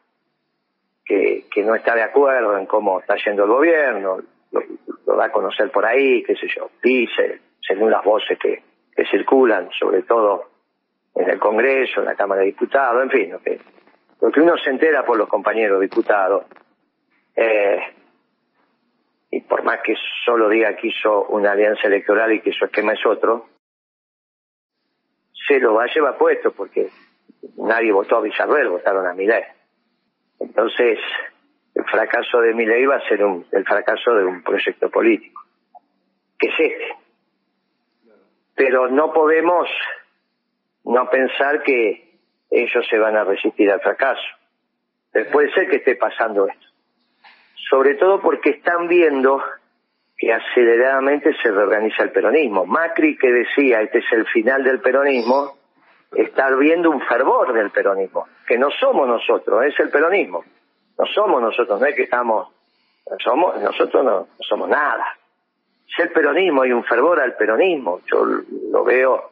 [1.09, 4.19] que, no está de acuerdo en cómo está yendo el gobierno,
[4.53, 8.63] lo, da a conocer por ahí, qué sé yo, dice, según las voces que,
[9.11, 10.51] circulan, sobre todo
[11.15, 13.61] en el Congreso, en la Cámara de Diputados, en fin, lo que,
[14.21, 16.47] lo que uno se entera por los compañeros diputados,
[17.37, 17.79] eh,
[19.31, 19.95] y por más que
[20.25, 23.47] solo diga que hizo una alianza electoral y que su esquema es otro,
[25.47, 26.89] se lo va a llevar puesto porque
[27.57, 29.45] nadie votó a Villarreal, votaron a Milei.
[30.41, 30.99] Entonces,
[31.75, 35.43] el fracaso de mi ley va a ser un, el fracaso de un proyecto político,
[36.39, 36.97] que es este.
[38.55, 39.69] Pero no podemos
[40.85, 42.09] no pensar que
[42.51, 44.23] ellos se van a resistir al fracaso.
[45.33, 46.67] puede ser que esté pasando esto.
[47.71, 49.43] Sobre todo porque están viendo
[50.17, 52.65] que aceleradamente se reorganiza el peronismo.
[52.65, 55.58] Macri que decía, este es el final del peronismo,
[56.13, 60.45] está viendo un fervor del peronismo, que no somos nosotros, es el peronismo.
[60.99, 62.49] No somos nosotros, no es que estamos,
[63.23, 65.07] somos, nosotros no, somos nada.
[65.87, 68.01] Es el peronismo, hay un fervor al peronismo.
[68.07, 69.31] Yo lo veo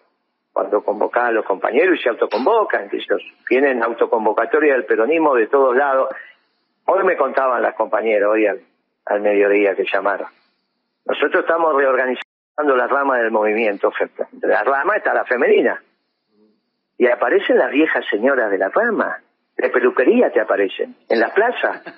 [0.53, 5.49] cuando convocás a los compañeros y se autoconvocan, que ellos tienen autoconvocatoria del peronismo de
[5.49, 6.09] todos lados.
[6.87, 8.61] Hoy me contaban las compañeras, hoy al,
[9.05, 10.29] al mediodía que llamaron.
[11.05, 13.93] Nosotros estamos reorganizando la rama del movimiento.
[14.41, 15.83] La rama está la femenina.
[16.99, 19.19] Y aparecen las viejas señoras de la rama.
[19.57, 20.97] De peluquería te aparecen.
[21.09, 21.83] En la plaza.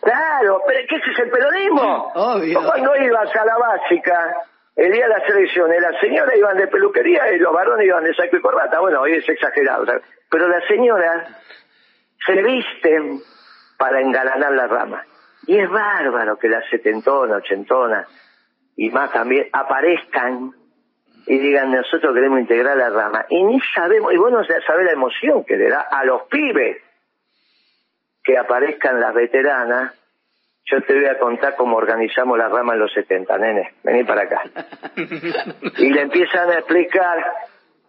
[0.00, 2.12] Claro, pero ¿qué es el peronismo?
[2.14, 2.62] Obvio.
[2.62, 4.36] Cuando ibas a la básica,
[4.76, 8.12] el día de las elecciones, las señoras iban de peluquería y los varones iban de
[8.12, 8.80] saco y corbata.
[8.80, 9.86] Bueno, hoy es exagerado.
[9.86, 10.02] ¿sabes?
[10.28, 11.26] Pero las señoras
[12.26, 13.20] se visten
[13.78, 15.06] para engalanar la rama.
[15.46, 18.06] Y es bárbaro que las setentonas, ochentonas
[18.76, 20.52] y más también aparezcan
[21.26, 23.26] y digan nosotros queremos integrar la rama.
[23.28, 26.78] Y ni sabemos, y vos no sabés la emoción que le da a los pibes
[28.22, 29.92] que aparezcan las veteranas.
[30.66, 33.74] Yo te voy a contar cómo organizamos la rama en los 70, nene.
[33.82, 34.42] Vení para acá.
[35.78, 37.24] Y le empiezan a explicar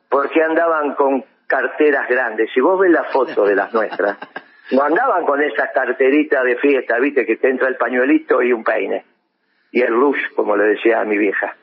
[0.10, 2.50] por qué andaban con carteras grandes.
[2.54, 4.18] Si vos ves la foto de las nuestras,
[4.72, 8.64] no andaban con esas carteritas de fiesta, viste, que te entra el pañuelito y un
[8.64, 9.06] peine.
[9.72, 11.56] Y el rush, como le decía a mi vieja.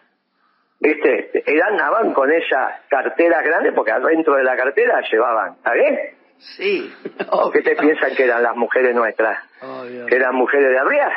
[0.83, 1.45] ¿Viste?
[1.69, 5.97] Andaban con esas carteras grandes porque adentro de la cartera llevaban, ¿está bien?
[6.39, 6.93] Sí.
[7.31, 9.39] ¿O qué te piensan que eran las mujeres nuestras?
[9.63, 10.07] Obvio.
[10.07, 11.13] ¿Que eran mujeres de arriba?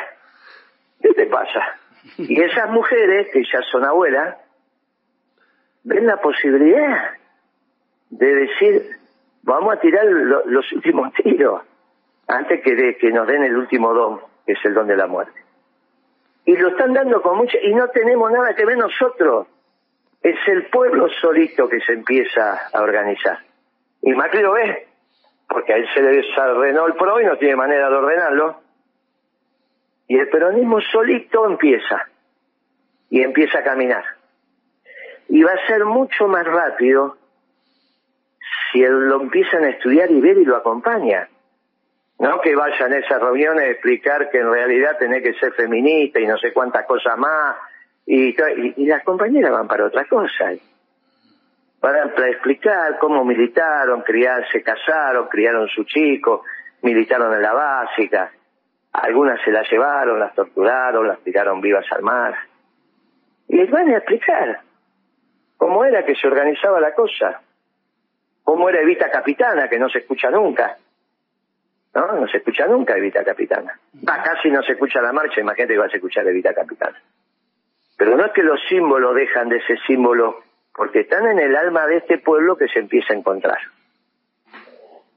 [1.02, 1.78] ¿Qué te pasa?
[2.16, 4.36] Y esas mujeres, que ya son abuelas,
[5.82, 7.14] ven la posibilidad
[8.10, 8.82] de decir,
[9.42, 11.62] vamos a tirar lo- los últimos tiros
[12.28, 15.08] antes que, de, que nos den el último don, que es el don de la
[15.08, 15.40] muerte.
[16.44, 17.58] Y lo están dando con mucha...
[17.60, 19.48] Y no tenemos nada que ver nosotros.
[20.22, 23.38] Es el pueblo solito que se empieza a organizar.
[24.02, 24.88] Y Macri lo ve,
[25.48, 28.60] porque a él se le desordenó el PRO y no tiene manera de ordenarlo.
[30.08, 32.08] Y el peronismo solito empieza.
[33.10, 34.04] Y empieza a caminar.
[35.28, 37.16] Y va a ser mucho más rápido
[38.70, 41.28] si él lo empiezan a estudiar y ver y lo acompaña.
[42.18, 46.18] No que vayan a esas reuniones a explicar que en realidad tenés que ser feminista
[46.18, 47.56] y no sé cuántas cosas más.
[48.06, 50.52] Y, las compañeras van para otra cosa.
[51.80, 54.04] Para, para explicar cómo militaron,
[54.52, 56.44] se casaron, criaron su chico,
[56.82, 58.30] militaron en la básica.
[58.92, 62.34] Algunas se las llevaron, las torturaron, las tiraron vivas al mar.
[63.48, 64.60] Y les van a explicar
[65.56, 67.42] cómo era que se organizaba la cosa.
[68.42, 70.78] Cómo era Evita Capitana, que no se escucha nunca.
[71.94, 72.12] ¿no?
[72.12, 73.78] No se escucha nunca Evita Capitana.
[74.04, 76.96] Casi no se escucha la marcha, imagínate que vas a escuchar Evita Capitana.
[77.96, 80.36] Pero no es que los símbolos dejan de ser símbolos,
[80.74, 83.58] porque están en el alma de este pueblo que se empieza a encontrar.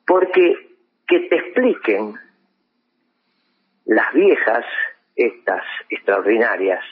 [0.06, 0.70] Porque
[1.08, 2.16] que te expliquen
[3.86, 4.66] las viejas,
[5.16, 6.84] estas extraordinarias,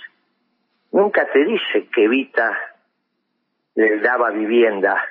[0.92, 2.58] nunca te dicen que Evita
[3.76, 5.02] les daba vivienda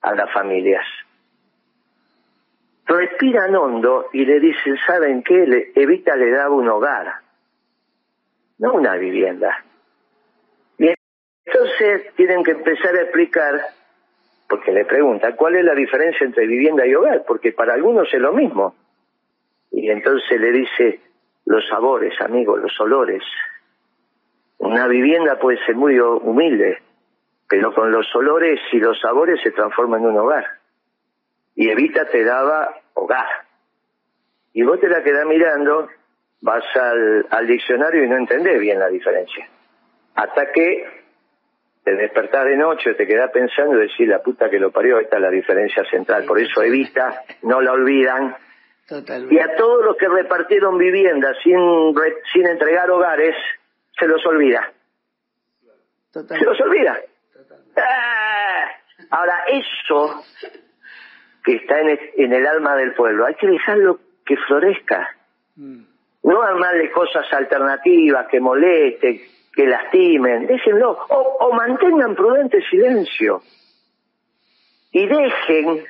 [0.00, 0.84] a las familias
[2.88, 5.70] respiran hondo y le dicen, ¿saben qué?
[5.74, 7.20] Evita le daba un hogar,
[8.58, 9.64] no una vivienda.
[11.48, 13.60] Entonces tienen que empezar a explicar,
[14.48, 17.24] porque le preguntan, ¿cuál es la diferencia entre vivienda y hogar?
[17.26, 18.74] Porque para algunos es lo mismo.
[19.70, 21.00] Y entonces le dice,
[21.46, 23.22] los sabores, amigos, los olores.
[24.58, 26.78] Una vivienda puede ser muy humilde,
[27.48, 30.58] pero con los olores y los sabores se transforma en un hogar
[31.58, 33.26] y Evita te daba hogar.
[34.52, 35.88] Y vos te la quedás mirando,
[36.40, 39.48] vas al, al diccionario y no entendés bien la diferencia.
[40.14, 40.97] Hasta que
[41.88, 45.16] te despertás de noche, te quedás pensando y decís, la puta que lo parió, esta
[45.16, 46.24] es la diferencia central.
[46.24, 48.36] Por eso Evita, no la olvidan.
[49.30, 51.58] Y a todos los que repartieron viviendas sin,
[52.32, 53.34] sin entregar hogares,
[53.98, 54.70] se los olvida.
[56.12, 56.98] Se los olvida.
[57.76, 58.70] Ah,
[59.10, 60.22] Ahora, eso
[61.44, 65.16] que está en el, en el alma del pueblo, hay que dejarlo que florezca.
[65.56, 65.82] Mm.
[66.24, 69.20] No armarle cosas alternativas que molesten,
[69.52, 70.46] que lastimen.
[70.46, 70.98] Déjenlo.
[71.08, 73.42] O, mantengan prudente silencio.
[74.92, 75.84] Y dejen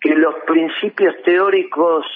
[0.00, 2.06] que los principios teóricos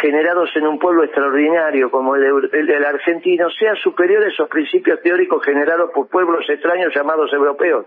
[0.00, 5.90] generados en un pueblo extraordinario como el, argentino sean superiores a esos principios teóricos generados
[5.94, 7.86] por pueblos extraños llamados europeos.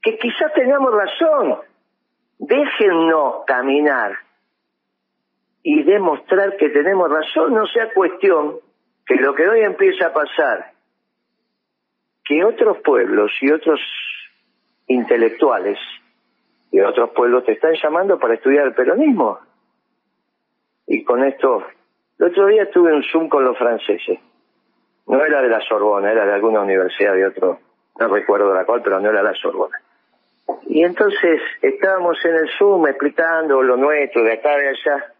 [0.00, 1.58] Que quizás tengamos razón.
[2.38, 4.16] Déjennos caminar
[5.62, 8.58] y demostrar que tenemos razón, no sea cuestión
[9.06, 10.72] que lo que hoy empieza a pasar,
[12.24, 13.80] que otros pueblos y otros
[14.86, 15.78] intelectuales
[16.70, 19.40] y otros pueblos te están llamando para estudiar el peronismo.
[20.86, 21.64] Y con esto,
[22.18, 24.18] el otro día tuve un Zoom con los franceses.
[25.06, 27.60] No era de la Sorbona, era de alguna universidad de otro,
[27.98, 29.80] no recuerdo la cual, pero no era la Sorbona.
[30.66, 35.14] Y entonces estábamos en el Zoom explicando lo nuestro de acá y allá.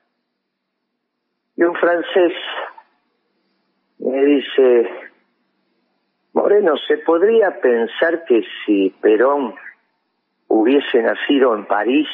[1.57, 2.33] Y un francés
[4.13, 4.91] me dice,
[6.35, 9.55] Moreno, ¿se podría pensar que si Perón
[10.49, 12.09] hubiese nacido en París,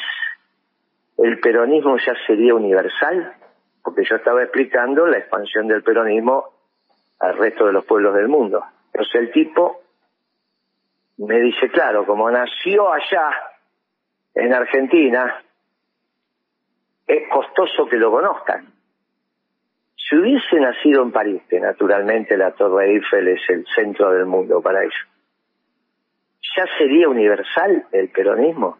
[1.17, 3.33] el peronismo ya sería universal?
[3.83, 6.45] Porque yo estaba explicando la expansión del peronismo
[7.19, 8.63] al resto de los pueblos del mundo.
[8.93, 9.81] Entonces el tipo
[11.17, 13.29] me dice, claro, como nació allá,
[14.35, 15.43] en Argentina,
[17.05, 18.78] es costoso que lo conozcan.
[20.09, 24.61] Si hubiese nacido en París, que naturalmente la Torre Eiffel es el centro del mundo
[24.61, 25.07] para ellos,
[26.57, 28.77] ¿ya sería universal el peronismo?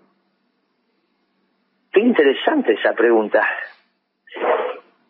[1.91, 3.47] Qué interesante esa pregunta.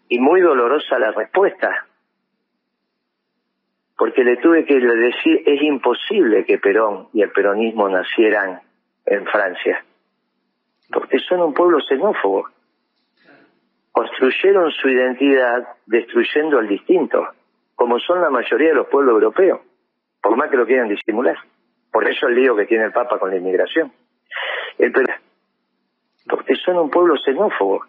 [0.10, 1.86] Y muy dolorosa la respuesta
[4.00, 8.62] porque le tuve que decir, es imposible que Perón y el peronismo nacieran
[9.06, 9.84] en Francia,
[10.90, 12.48] porque son un pueblo xenófobo.
[14.00, 17.28] Construyeron su identidad destruyendo al distinto,
[17.76, 19.60] como son la mayoría de los pueblos europeos,
[20.22, 21.36] por más que lo quieran disimular.
[21.92, 23.92] Por eso el lío que tiene el Papa con la inmigración.
[24.78, 24.94] El
[26.30, 27.88] porque son un pueblo xenófobo.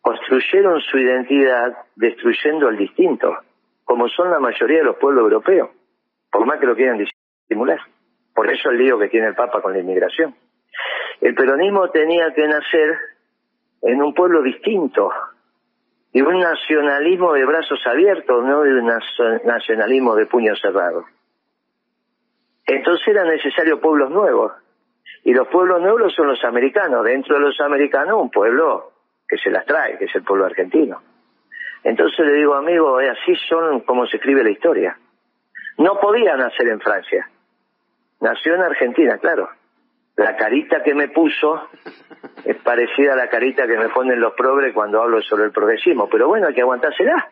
[0.00, 3.40] Construyeron su identidad destruyendo al distinto,
[3.84, 5.68] como son la mayoría de los pueblos europeos,
[6.30, 7.80] por más que lo quieran disimular.
[8.34, 10.34] Por eso el lío que tiene el Papa con la inmigración.
[11.20, 13.11] El peronismo tenía que nacer
[13.82, 15.10] en un pueblo distinto,
[16.12, 18.92] y un nacionalismo de brazos abiertos, no de un
[19.44, 21.04] nacionalismo de puños cerrados.
[22.66, 24.52] Entonces eran necesarios pueblos nuevos,
[25.24, 28.92] y los pueblos nuevos son los americanos, dentro de los americanos un pueblo
[29.28, 31.02] que se las trae, que es el pueblo argentino.
[31.84, 34.98] Entonces le digo, amigo, así son como se escribe la historia.
[35.78, 37.28] No podía nacer en Francia.
[38.20, 39.48] Nació en Argentina, claro.
[40.16, 41.68] La carita que me puso
[42.44, 46.08] es parecida a la carita que me ponen los progres cuando hablo sobre el progresismo.
[46.10, 47.30] Pero bueno, hay que aguantársela.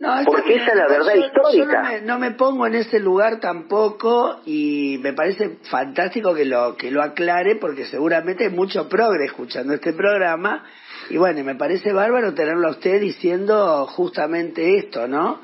[0.00, 2.00] No, Porque esa es la verdad histórica.
[2.02, 7.02] no, me, pongo en ese lugar tampoco y me parece fantástico que lo que lo
[7.02, 10.64] aclare porque seguramente hay mucho progre escuchando este programa
[11.10, 15.40] y bueno, me parece bárbaro tenerlo a usted diciendo justamente esto, ¿no?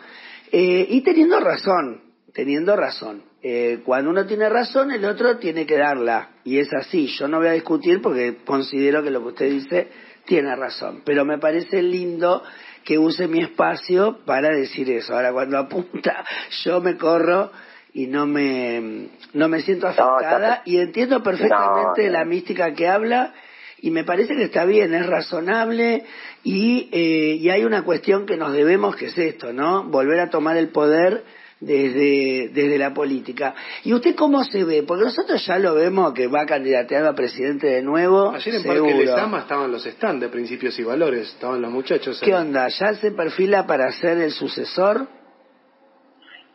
[0.53, 3.25] Eh, y teniendo razón, teniendo razón.
[3.47, 6.31] Eh, cuando uno tiene razón, el otro tiene que darla.
[6.45, 7.09] Y es así.
[7.09, 9.89] Yo no voy a discutir porque considero que lo que usted dice
[10.25, 11.03] tiene razón.
[11.05, 12.43] Pero me parece lindo
[12.85, 15.15] que use mi espacio para decir eso.
[15.15, 16.25] Ahora, cuando apunta,
[16.65, 17.53] yo me corro
[17.93, 23.35] y no me, no me siento afectada y entiendo perfectamente la mística que habla
[23.79, 26.05] y me parece que está bien, es razonable
[26.43, 29.85] y, eh, y hay una cuestión que nos debemos, que es esto, ¿no?
[29.85, 31.25] Volver a tomar el poder
[31.61, 33.55] desde, desde la política.
[33.85, 34.83] ¿Y usted cómo se ve?
[34.87, 38.31] Porque nosotros ya lo vemos que va a candidatear a presidente de nuevo.
[38.31, 42.21] Ayer en Parque Lesama estaban los stands de principios y valores, estaban los muchachos.
[42.23, 42.69] ¿Qué onda?
[42.69, 45.07] ¿Ya se perfila para ser el sucesor?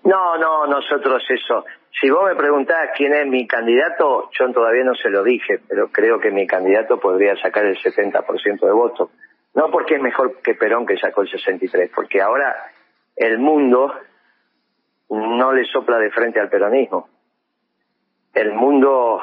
[0.03, 1.65] No, no, nosotros eso.
[1.99, 5.91] Si vos me preguntás quién es mi candidato, yo todavía no se lo dije, pero
[5.91, 9.09] creo que mi candidato podría sacar el 70% de votos.
[9.55, 12.55] No porque es mejor que Perón que sacó el 63, porque ahora
[13.15, 13.93] el mundo
[15.09, 17.09] no le sopla de frente al peronismo.
[18.33, 19.21] El mundo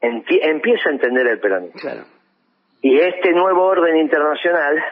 [0.00, 1.80] empieza a entender el peronismo.
[2.80, 4.82] Y este nuevo orden internacional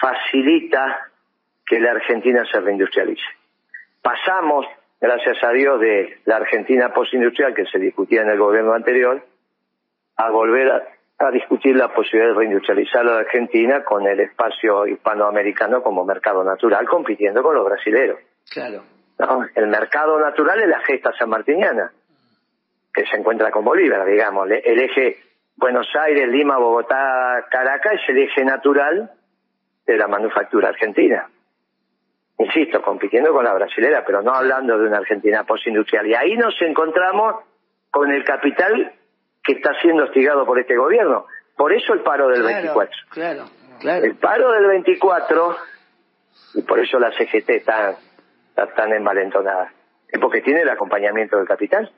[0.00, 1.10] facilita
[1.66, 3.24] que la Argentina se reindustrialice.
[4.02, 4.66] Pasamos
[5.00, 9.22] gracias a Dios, de la Argentina postindustrial que se discutía en el gobierno anterior,
[10.16, 16.04] a volver a, discutir la posibilidad de reindustrializar la Argentina con el espacio hispanoamericano como
[16.04, 18.18] mercado natural, compitiendo con los brasileños.
[18.50, 18.82] Claro.
[19.54, 21.92] El mercado natural es la gesta sanmartiniana,
[22.92, 24.48] que se encuentra con Bolívar, digamos.
[24.50, 25.18] El eje
[25.56, 29.12] Buenos Aires, Lima, Bogotá, Caracas es el eje natural
[29.86, 31.28] de la manufactura argentina
[32.38, 36.06] insisto, compitiendo con la brasilera, pero no hablando de una Argentina postindustrial.
[36.06, 37.44] Y ahí nos encontramos
[37.90, 38.92] con el capital
[39.42, 41.26] que está siendo hostigado por este gobierno.
[41.56, 42.92] Por eso el paro del 24.
[43.10, 43.44] Claro,
[43.80, 44.04] claro.
[44.04, 45.56] El paro del 24,
[46.54, 47.96] y por eso la CGT está
[48.54, 49.72] tan envalentonada,
[50.08, 51.90] es porque tiene el acompañamiento del capital.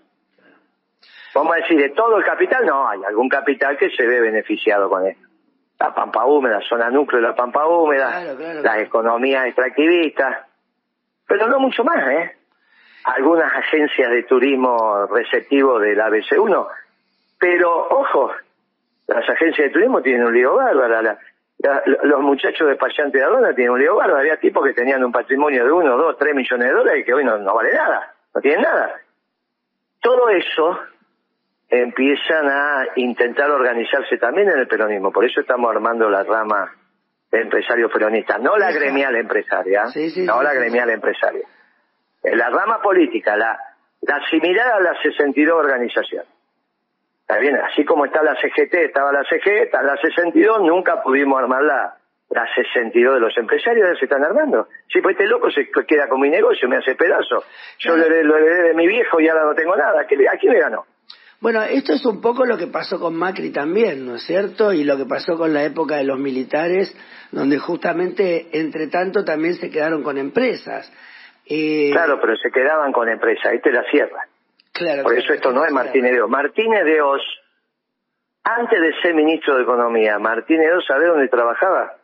[1.34, 4.88] Vamos a decir, de todo el capital, no, hay algún capital que se ve beneficiado
[4.88, 5.26] con esto.
[5.78, 8.22] La pampa húmeda, zona núcleo de la pampa húmeda,
[8.62, 10.46] las economías extractivistas,
[11.26, 12.36] pero no mucho más, ¿eh?
[13.04, 16.68] Algunas agencias de turismo receptivo del ABC1,
[17.38, 18.32] pero ojo,
[19.06, 21.18] las agencias de turismo tienen un lío bárbaro,
[21.58, 25.12] los muchachos de Payante de Arona tienen un lío bárbaro, había tipos que tenían un
[25.12, 28.14] patrimonio de uno, dos, tres millones de dólares y que hoy no, no vale nada,
[28.34, 29.00] no tienen nada.
[30.00, 30.78] Todo eso
[31.68, 35.10] empiezan a intentar organizarse también en el peronismo.
[35.10, 36.72] Por eso estamos armando la rama
[37.30, 39.84] de empresarios peronistas, no la gremial empresaria,
[40.24, 41.46] no la gremial empresaria.
[42.22, 43.58] La rama política, la,
[44.02, 46.24] la similar a la 62 organización.
[47.28, 51.40] Está bien, así como está la CGT, estaba la CG, está la 62, nunca pudimos
[51.40, 51.96] armar la,
[52.30, 54.68] la 62 de los empresarios, se están armando.
[54.92, 57.42] Sí, pues este loco se queda con mi negocio, me hace pedazo.
[57.80, 60.02] Yo lo, heredé de mi viejo y ahora no tengo nada.
[60.02, 60.84] ¿A quién le ganó?
[61.40, 64.72] Bueno, esto es un poco lo que pasó con Macri también, ¿no es cierto?
[64.72, 66.96] Y lo que pasó con la época de los militares,
[67.32, 70.92] donde justamente, entre tanto, también se quedaron con empresas.
[71.44, 71.90] Eh...
[71.90, 74.28] Claro, pero se quedaban con empresas, ahí te la cierra.
[74.76, 76.30] Claro, Por eso esto no es Martínez de Oz.
[76.30, 77.22] Martínez de Oz,
[78.44, 81.94] antes de ser ministro de Economía, Martínez de Oz, ¿sabe dónde trabajaba?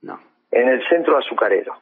[0.00, 0.18] No.
[0.50, 1.76] En el centro azucarero.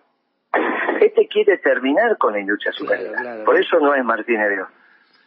[1.01, 3.45] Este quiere terminar con la industria azucarera.
[3.45, 4.69] Por eso no es Martínez de Oz.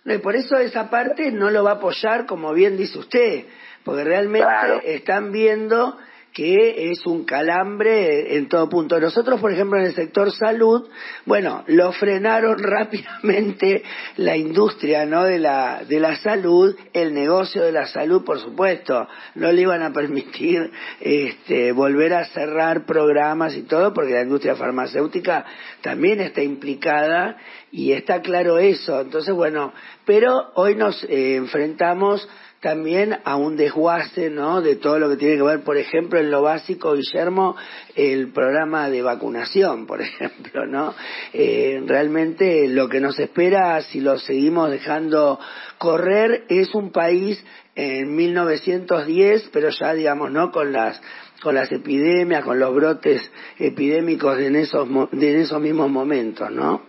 [0.03, 3.45] No, y por eso esa parte no lo va a apoyar, como bien dice usted,
[3.85, 5.97] porque realmente están viendo
[6.33, 8.99] que es un calambre en todo punto.
[8.99, 10.89] Nosotros, por ejemplo, en el sector salud,
[11.25, 13.83] bueno, lo frenaron rápidamente
[14.17, 15.23] la industria, ¿no?
[15.23, 19.07] De la, de la salud, el negocio de la salud, por supuesto.
[19.35, 24.55] No le iban a permitir, este, volver a cerrar programas y todo, porque la industria
[24.55, 25.45] farmacéutica
[25.81, 27.37] también está implicada
[27.71, 29.01] y está claro eso.
[29.01, 29.71] Entonces, bueno,
[30.05, 32.27] pero hoy nos eh, enfrentamos
[32.63, 34.61] también a un desguace, ¿no?
[34.61, 37.57] De todo lo que tiene que ver, por ejemplo, en lo básico, Guillermo,
[37.93, 40.95] el programa de vacunación, por ejemplo, ¿no?
[41.33, 45.39] Eh, realmente lo que nos espera, si lo seguimos dejando
[45.77, 47.45] correr, es un país
[47.75, 50.51] en 1910, pero ya, digamos, ¿no?
[50.51, 51.01] Con las
[51.41, 56.81] con las epidemias, con los brotes epidémicos en esos, en esos mismos momentos, ¿no?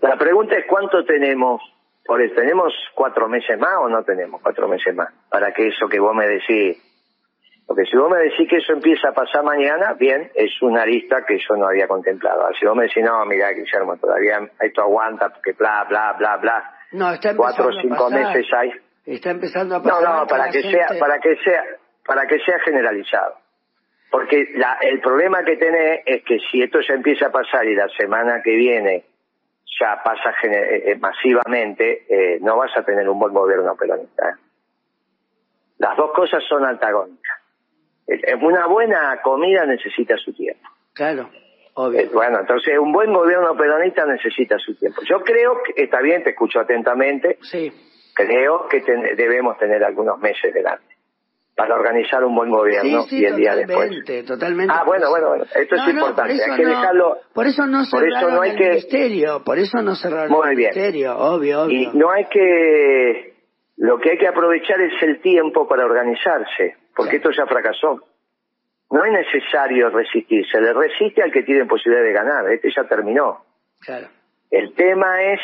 [0.00, 1.62] La pregunta es cuánto tenemos
[2.04, 5.08] por eso, ¿tenemos cuatro meses más o no tenemos cuatro meses más?
[5.30, 6.76] Para que eso que vos me decís,
[7.66, 11.24] porque si vos me decís que eso empieza a pasar mañana, bien, es una lista
[11.24, 12.48] que yo no había contemplado.
[12.58, 16.76] Si vos me decís, no, mira, Guillermo, todavía esto aguanta, porque bla, bla, bla, bla.
[16.92, 18.72] No, está Cuatro o cinco meses hay.
[19.06, 20.02] Está empezando a pasar.
[20.02, 21.64] No, no, para que sea, para que sea,
[22.04, 23.36] para que sea generalizado.
[24.10, 27.74] Porque la, el problema que tenés es que si esto ya empieza a pasar y
[27.74, 29.04] la semana que viene
[29.80, 34.38] ya pasa eh, eh, masivamente, eh, no vas a tener un buen gobierno peronista.
[35.78, 37.38] Las dos cosas son antagónicas.
[38.40, 40.68] Una buena comida necesita su tiempo.
[40.92, 41.30] Claro,
[41.74, 42.10] obvio.
[42.12, 45.02] Bueno, entonces un buen gobierno peronista necesita su tiempo.
[45.08, 47.38] Yo creo que está bien, te escucho atentamente.
[47.42, 47.72] Sí.
[48.14, 48.80] Creo que
[49.16, 50.91] debemos tener algunos meses delante
[51.54, 53.90] para organizar un buen gobierno y el día después.
[54.26, 54.72] Totalmente.
[54.74, 55.44] Ah, bueno, bueno, bueno.
[55.44, 56.42] Esto es importante.
[56.42, 57.18] hay que dejarlo.
[57.34, 58.68] Por eso no cerraron no hay el que...
[58.68, 59.44] ministerio.
[59.44, 61.16] Por eso no cerraron el ministerio.
[61.16, 61.78] Obvio, obvio.
[61.78, 63.34] Y no hay que.
[63.76, 68.00] Lo que hay que aprovechar es el tiempo para organizarse, porque esto ya fracasó.
[68.90, 72.52] No es necesario resistir, se le resiste al que tiene posibilidad de ganar.
[72.52, 73.44] Este ya terminó.
[73.80, 74.08] Claro.
[74.50, 75.40] El tema es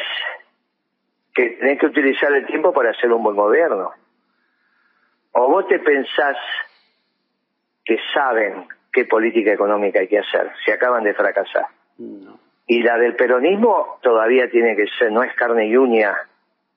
[1.34, 3.90] que tenés que utilizar el tiempo para hacer un buen gobierno.
[5.40, 6.36] ¿O vos te pensás
[7.84, 10.50] que saben qué política económica hay que hacer?
[10.64, 11.66] Se acaban de fracasar.
[12.66, 16.12] Y la del peronismo todavía tiene que ser, no es carne y uña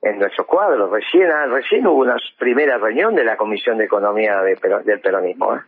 [0.03, 0.91] en nuestros cuadros.
[0.91, 5.55] Recién, ah, recién hubo una primera reunión de la Comisión de Economía del peronismo.
[5.55, 5.61] ¿eh?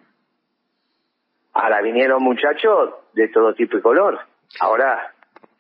[1.54, 4.20] Ahora vinieron muchachos de todo tipo y color.
[4.60, 5.14] Ahora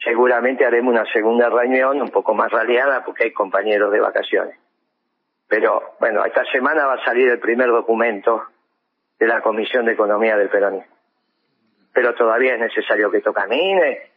[0.03, 4.62] seguramente haremos una segunda reunión un poco más raleada porque hay compañeros de vacaciones.
[5.55, 8.43] Pero bueno, esta semana va a salir el primer documento
[9.19, 10.91] de la Comisión de Economía del Peronismo.
[11.93, 14.09] Pero todavía es necesario que esto camine,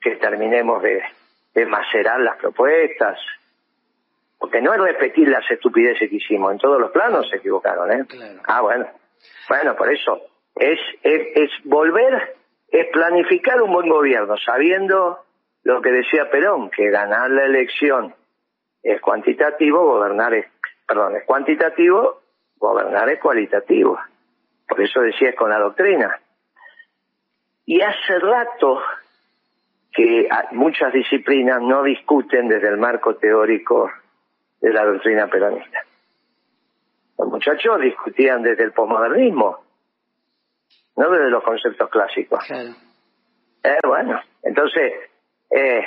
[0.00, 1.02] que terminemos de,
[1.66, 3.18] macerar las propuestas,
[4.38, 8.06] porque no es repetir las estupideces que hicimos, en todos los planos se equivocaron, ¿eh?
[8.44, 8.86] Ah, bueno.
[9.48, 10.20] Bueno, por eso,
[10.54, 12.36] es, es, es volver,
[12.68, 15.24] es planificar un buen gobierno, sabiendo
[15.64, 18.14] lo que decía Perón, que ganar la elección
[18.82, 20.46] es cuantitativo, gobernar es,
[20.86, 22.20] perdón, es cuantitativo,
[22.56, 23.98] gobernar es cualitativo.
[24.68, 26.20] Por eso decía con la doctrina.
[27.66, 28.80] Y hace rato
[29.92, 33.90] que muchas disciplinas no discuten desde el marco teórico
[34.60, 35.84] de la doctrina peronista.
[37.18, 39.62] Los muchachos discutían desde el posmodernismo,
[40.96, 42.44] no desde los conceptos clásicos.
[42.50, 44.92] Eh, bueno, entonces,
[45.50, 45.84] eh,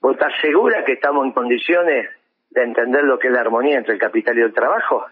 [0.00, 2.08] ¿vos estás segura que estamos en condiciones
[2.50, 5.06] de entender lo que es la armonía entre el capital y el trabajo?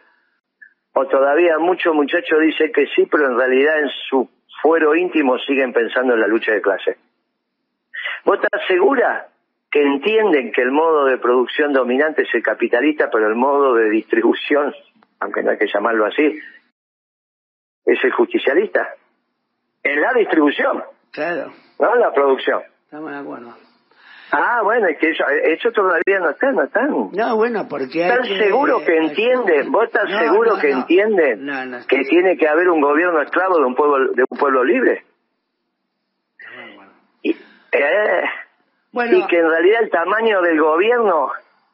[0.93, 4.29] ¿O todavía muchos muchachos dicen que sí, pero en realidad en su
[4.63, 6.99] fuero íntimo siguen pensando en la lucha de clase?
[8.25, 9.29] ¿Vos estás segura
[9.71, 13.91] que entienden que el modo de producción dominante es el capitalista, pero el modo de
[13.91, 14.75] distribución,
[15.21, 16.39] aunque no hay que llamarlo así,
[17.85, 18.95] es el justicialista.
[19.83, 20.83] En la distribución.
[21.13, 21.53] Claro.
[21.79, 22.63] No en la producción.
[22.85, 23.68] Estamos de acuerdo.
[24.31, 26.91] Ah, bueno, es que eso, todavía no están, no están.
[27.13, 29.73] No, bueno, porque ¿Están que- seguros que entienden?
[29.73, 31.65] ¿Vos estás No, seguro no, que no.
[31.67, 35.05] no, que tiene que haber un gobierno esclavo de un pueblo, de un pueblo libre?
[37.23, 38.23] Y, eh,
[38.93, 41.31] Bueno, y que en realidad el tamaño del gobierno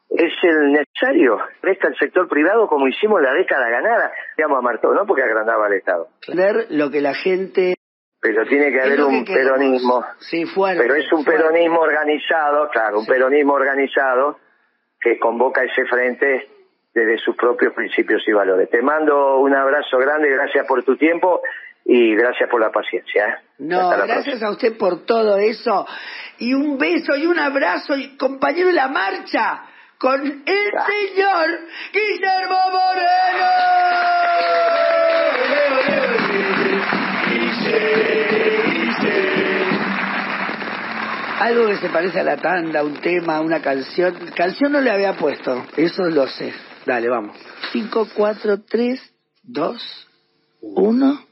[0.09, 1.37] es el necesario.
[1.61, 4.11] Resta el sector privado como hicimos la década ganada.
[4.37, 6.07] Digamos a Martó, no porque agrandaba el Estado.
[6.33, 7.75] ver lo que la gente...
[8.25, 9.51] Pero tiene que haber que un queremos.
[9.57, 10.05] peronismo.
[10.19, 10.81] Sí, fuerte.
[10.81, 11.43] Pero es un fuerte.
[11.43, 14.39] peronismo organizado, claro, un peronismo organizado
[14.99, 16.47] que convoca ese frente
[16.93, 18.69] desde sus propios principios y valores.
[18.69, 21.41] Te mando un abrazo grande, gracias por tu tiempo
[21.83, 23.27] y gracias por la paciencia.
[23.27, 23.35] ¿eh?
[23.59, 25.85] No, gracias a usted por todo eso.
[26.39, 29.63] Y un beso y un abrazo, y compañero de la marcha,
[29.99, 30.85] con el Ah.
[30.87, 31.59] señor
[31.93, 34.64] Guillermo Moreno.
[41.45, 44.15] Algo que se parece a la tanda, un tema, una canción.
[44.35, 46.51] Canción no le había puesto, eso lo sé.
[46.87, 47.37] Dale, vamos.
[47.71, 50.07] 5, 4, 3, 2,
[50.61, 51.25] 1.